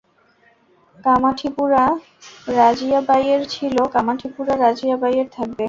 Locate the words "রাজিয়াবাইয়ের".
2.55-3.41, 4.57-5.27